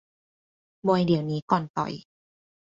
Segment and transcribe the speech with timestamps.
[0.87, 1.93] มวยเดี๋ยวนี้ก่อนต่อย